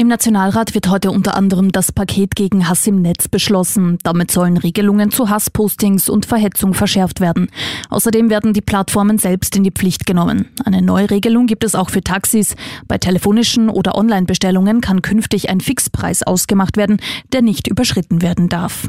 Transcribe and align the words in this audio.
Im 0.00 0.08
Nationalrat 0.08 0.74
wird 0.74 0.88
heute 0.88 1.10
unter 1.10 1.36
anderem 1.36 1.72
das 1.72 1.92
Paket 1.92 2.34
gegen 2.34 2.70
Hass 2.70 2.86
im 2.86 3.02
Netz 3.02 3.28
beschlossen. 3.28 3.98
Damit 4.02 4.30
sollen 4.30 4.56
Regelungen 4.56 5.10
zu 5.10 5.28
Hasspostings 5.28 6.08
und 6.08 6.24
Verhetzung 6.24 6.72
verschärft 6.72 7.20
werden. 7.20 7.50
Außerdem 7.90 8.30
werden 8.30 8.54
die 8.54 8.62
Plattformen 8.62 9.18
selbst 9.18 9.56
in 9.56 9.62
die 9.62 9.70
Pflicht 9.70 10.06
genommen. 10.06 10.48
Eine 10.64 10.80
neue 10.80 11.10
Regelung 11.10 11.46
gibt 11.46 11.64
es 11.64 11.74
auch 11.74 11.90
für 11.90 12.02
Taxis. 12.02 12.56
Bei 12.88 12.96
telefonischen 12.96 13.68
oder 13.68 13.94
Online-Bestellungen 13.94 14.80
kann 14.80 15.02
künftig 15.02 15.50
ein 15.50 15.60
Fixpreis 15.60 16.22
ausgemacht 16.22 16.78
werden, 16.78 16.96
der 17.34 17.42
nicht 17.42 17.68
überschritten 17.68 18.22
werden 18.22 18.48
darf. 18.48 18.88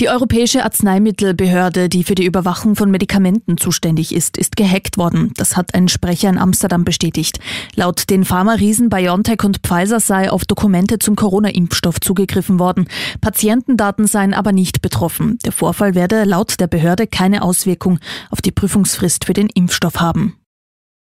Die 0.00 0.08
Europäische 0.08 0.62
Arzneimittelbehörde, 0.62 1.88
die 1.88 2.04
für 2.04 2.14
die 2.14 2.24
Überwachung 2.24 2.76
von 2.76 2.88
Medikamenten 2.88 3.58
zuständig 3.58 4.14
ist, 4.14 4.38
ist 4.38 4.54
gehackt 4.54 4.96
worden. 4.96 5.32
Das 5.36 5.56
hat 5.56 5.74
ein 5.74 5.88
Sprecher 5.88 6.28
in 6.28 6.38
Amsterdam 6.38 6.84
bestätigt. 6.84 7.40
Laut 7.74 8.08
den 8.08 8.24
Pharma-Riesen 8.24 8.90
BioNTech 8.90 9.42
und 9.42 9.58
Pfizer 9.66 9.98
sei 9.98 10.30
auf 10.30 10.44
Dokumente 10.44 11.00
zum 11.00 11.16
Corona-Impfstoff 11.16 11.98
zugegriffen 12.00 12.60
worden. 12.60 12.86
Patientendaten 13.20 14.06
seien 14.06 14.34
aber 14.34 14.52
nicht 14.52 14.82
betroffen. 14.82 15.40
Der 15.44 15.50
Vorfall 15.50 15.96
werde 15.96 16.22
laut 16.22 16.60
der 16.60 16.68
Behörde 16.68 17.08
keine 17.08 17.42
Auswirkung 17.42 17.98
auf 18.30 18.40
die 18.40 18.52
Prüfungsfrist 18.52 19.24
für 19.24 19.32
den 19.32 19.48
Impfstoff 19.48 19.98
haben. 19.98 20.36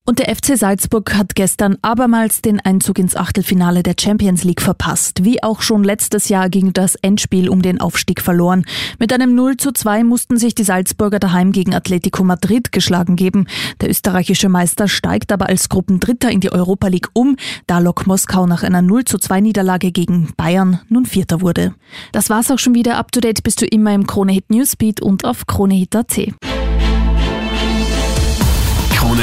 Und 0.05 0.19
der 0.19 0.35
FC 0.35 0.57
Salzburg 0.57 1.15
hat 1.15 1.33
gestern 1.33 1.77
abermals 1.81 2.41
den 2.41 2.59
Einzug 2.59 2.99
ins 2.99 3.15
Achtelfinale 3.15 3.83
der 3.83 3.95
Champions 3.97 4.43
League 4.43 4.61
verpasst. 4.61 5.23
Wie 5.23 5.41
auch 5.41 5.61
schon 5.61 5.85
letztes 5.85 6.27
Jahr 6.27 6.49
ging 6.49 6.73
das 6.73 6.95
Endspiel 6.95 7.47
um 7.47 7.61
den 7.61 7.79
Aufstieg 7.79 8.19
verloren. 8.19 8.65
Mit 8.99 9.13
einem 9.13 9.33
0 9.33 9.55
zu 9.55 9.71
2 9.71 10.03
mussten 10.03 10.37
sich 10.37 10.55
die 10.55 10.65
Salzburger 10.65 11.19
daheim 11.19 11.53
gegen 11.53 11.73
Atletico 11.73 12.25
Madrid 12.25 12.73
geschlagen 12.73 13.15
geben. 13.15 13.47
Der 13.79 13.89
österreichische 13.89 14.49
Meister 14.49 14.89
steigt 14.89 15.31
aber 15.31 15.47
als 15.47 15.69
Gruppendritter 15.69 16.29
in 16.29 16.41
die 16.41 16.51
Europa 16.51 16.89
League 16.89 17.07
um, 17.13 17.37
da 17.65 17.79
Lok 17.79 18.05
Moskau 18.05 18.45
nach 18.45 18.63
einer 18.63 18.81
0 18.81 19.05
zu 19.05 19.17
2 19.17 19.39
Niederlage 19.39 19.93
gegen 19.93 20.33
Bayern 20.35 20.81
nun 20.89 21.05
Vierter 21.05 21.39
wurde. 21.39 21.75
Das 22.11 22.29
war's 22.29 22.51
auch 22.51 22.59
schon 22.59 22.75
wieder. 22.75 22.97
Up 22.97 23.13
to 23.13 23.21
date 23.21 23.41
bist 23.41 23.61
du 23.61 23.65
immer 23.65 23.93
im 23.93 24.05
Krone 24.05 24.33
Hit 24.33 24.49
Newsbeat 24.49 25.01
und 25.01 25.23
auf 25.23 25.47
kronehit.at. 25.47 26.33